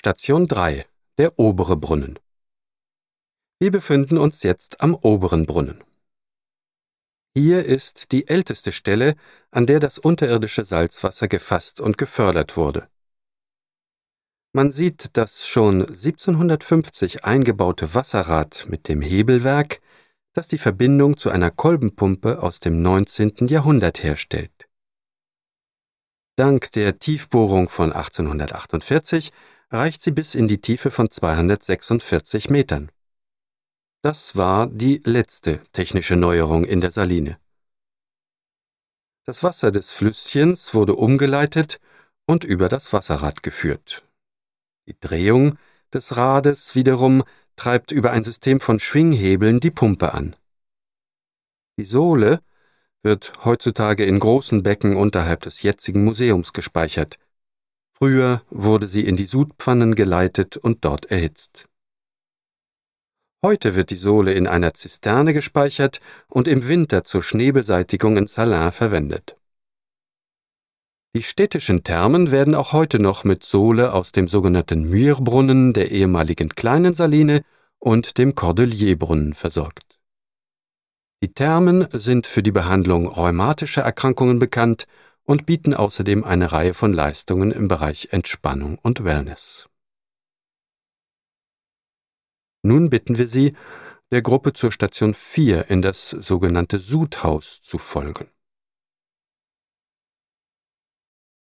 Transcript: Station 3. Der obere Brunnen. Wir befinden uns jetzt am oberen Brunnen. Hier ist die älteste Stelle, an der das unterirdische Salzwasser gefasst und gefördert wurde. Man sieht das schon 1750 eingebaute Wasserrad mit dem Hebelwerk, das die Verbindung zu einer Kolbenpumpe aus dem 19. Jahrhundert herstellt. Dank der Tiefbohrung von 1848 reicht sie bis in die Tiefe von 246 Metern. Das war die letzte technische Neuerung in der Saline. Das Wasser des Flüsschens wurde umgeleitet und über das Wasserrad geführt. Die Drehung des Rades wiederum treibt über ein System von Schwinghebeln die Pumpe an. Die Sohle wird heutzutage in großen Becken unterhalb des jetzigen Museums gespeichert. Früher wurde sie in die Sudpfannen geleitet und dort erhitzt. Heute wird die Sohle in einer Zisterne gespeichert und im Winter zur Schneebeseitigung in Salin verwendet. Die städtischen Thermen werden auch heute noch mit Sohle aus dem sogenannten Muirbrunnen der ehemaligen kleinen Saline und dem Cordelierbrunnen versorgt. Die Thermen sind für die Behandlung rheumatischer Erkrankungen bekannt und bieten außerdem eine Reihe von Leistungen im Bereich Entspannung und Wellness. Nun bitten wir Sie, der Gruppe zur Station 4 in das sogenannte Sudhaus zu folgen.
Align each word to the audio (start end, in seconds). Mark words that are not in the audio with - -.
Station 0.00 0.46
3. 0.46 0.86
Der 1.18 1.40
obere 1.40 1.76
Brunnen. 1.76 2.20
Wir 3.58 3.72
befinden 3.72 4.16
uns 4.16 4.44
jetzt 4.44 4.80
am 4.80 4.94
oberen 4.94 5.44
Brunnen. 5.44 5.82
Hier 7.34 7.64
ist 7.64 8.12
die 8.12 8.28
älteste 8.28 8.70
Stelle, 8.70 9.16
an 9.50 9.66
der 9.66 9.80
das 9.80 9.98
unterirdische 9.98 10.64
Salzwasser 10.64 11.26
gefasst 11.26 11.80
und 11.80 11.98
gefördert 11.98 12.56
wurde. 12.56 12.88
Man 14.52 14.70
sieht 14.70 15.16
das 15.16 15.48
schon 15.48 15.80
1750 15.80 17.24
eingebaute 17.24 17.92
Wasserrad 17.92 18.66
mit 18.68 18.86
dem 18.86 19.02
Hebelwerk, 19.02 19.80
das 20.32 20.46
die 20.46 20.58
Verbindung 20.58 21.16
zu 21.16 21.28
einer 21.28 21.50
Kolbenpumpe 21.50 22.40
aus 22.40 22.60
dem 22.60 22.80
19. 22.82 23.48
Jahrhundert 23.48 24.00
herstellt. 24.04 24.68
Dank 26.36 26.70
der 26.70 27.00
Tiefbohrung 27.00 27.68
von 27.68 27.92
1848 27.92 29.32
reicht 29.70 30.02
sie 30.02 30.12
bis 30.12 30.34
in 30.34 30.48
die 30.48 30.60
Tiefe 30.60 30.90
von 30.90 31.10
246 31.10 32.48
Metern. 32.50 32.90
Das 34.02 34.36
war 34.36 34.68
die 34.68 35.02
letzte 35.04 35.60
technische 35.72 36.16
Neuerung 36.16 36.64
in 36.64 36.80
der 36.80 36.90
Saline. 36.90 37.38
Das 39.26 39.42
Wasser 39.42 39.70
des 39.70 39.92
Flüsschens 39.92 40.72
wurde 40.72 40.94
umgeleitet 40.94 41.80
und 42.26 42.44
über 42.44 42.68
das 42.68 42.92
Wasserrad 42.92 43.42
geführt. 43.42 44.04
Die 44.86 44.98
Drehung 44.98 45.58
des 45.92 46.16
Rades 46.16 46.74
wiederum 46.74 47.24
treibt 47.56 47.90
über 47.90 48.12
ein 48.12 48.24
System 48.24 48.60
von 48.60 48.80
Schwinghebeln 48.80 49.60
die 49.60 49.70
Pumpe 49.70 50.14
an. 50.14 50.36
Die 51.76 51.84
Sohle 51.84 52.40
wird 53.02 53.44
heutzutage 53.44 54.04
in 54.04 54.18
großen 54.18 54.62
Becken 54.62 54.96
unterhalb 54.96 55.40
des 55.40 55.62
jetzigen 55.62 56.04
Museums 56.04 56.52
gespeichert. 56.52 57.18
Früher 57.98 58.42
wurde 58.48 58.86
sie 58.86 59.04
in 59.04 59.16
die 59.16 59.26
Sudpfannen 59.26 59.96
geleitet 59.96 60.56
und 60.56 60.84
dort 60.84 61.06
erhitzt. 61.06 61.68
Heute 63.44 63.74
wird 63.74 63.90
die 63.90 63.96
Sohle 63.96 64.32
in 64.34 64.46
einer 64.46 64.72
Zisterne 64.74 65.34
gespeichert 65.34 66.00
und 66.28 66.46
im 66.46 66.68
Winter 66.68 67.02
zur 67.02 67.24
Schneebeseitigung 67.24 68.16
in 68.16 68.28
Salin 68.28 68.70
verwendet. 68.70 69.36
Die 71.16 71.22
städtischen 71.22 71.82
Thermen 71.82 72.30
werden 72.30 72.54
auch 72.54 72.72
heute 72.72 73.00
noch 73.00 73.24
mit 73.24 73.42
Sohle 73.42 73.92
aus 73.92 74.12
dem 74.12 74.28
sogenannten 74.28 74.88
Muirbrunnen 74.88 75.72
der 75.72 75.90
ehemaligen 75.90 76.50
kleinen 76.50 76.94
Saline 76.94 77.42
und 77.80 78.18
dem 78.18 78.36
Cordelierbrunnen 78.36 79.34
versorgt. 79.34 79.98
Die 81.20 81.32
Thermen 81.32 81.88
sind 81.90 82.28
für 82.28 82.44
die 82.44 82.52
Behandlung 82.52 83.08
rheumatischer 83.08 83.82
Erkrankungen 83.82 84.38
bekannt 84.38 84.86
und 85.28 85.44
bieten 85.44 85.74
außerdem 85.74 86.24
eine 86.24 86.52
Reihe 86.52 86.72
von 86.72 86.94
Leistungen 86.94 87.50
im 87.50 87.68
Bereich 87.68 88.08
Entspannung 88.12 88.78
und 88.78 89.04
Wellness. 89.04 89.68
Nun 92.62 92.88
bitten 92.88 93.18
wir 93.18 93.28
Sie, 93.28 93.54
der 94.10 94.22
Gruppe 94.22 94.54
zur 94.54 94.72
Station 94.72 95.12
4 95.12 95.68
in 95.68 95.82
das 95.82 96.08
sogenannte 96.08 96.80
Sudhaus 96.80 97.60
zu 97.60 97.76
folgen. 97.76 98.30